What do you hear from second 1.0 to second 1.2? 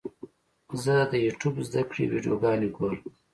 د